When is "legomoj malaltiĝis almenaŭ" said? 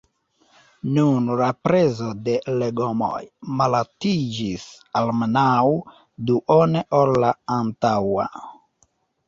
2.63-5.63